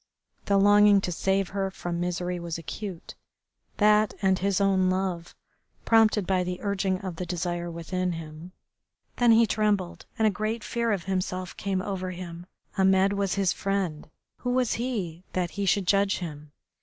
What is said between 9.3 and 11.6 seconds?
he trembled, and a great fear of himself